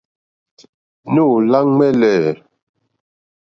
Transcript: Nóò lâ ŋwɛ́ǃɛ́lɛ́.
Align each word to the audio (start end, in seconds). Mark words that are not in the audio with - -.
Nóò 1.13 1.35
lâ 1.51 1.59
ŋwɛ́ǃɛ́lɛ́. 1.73 2.31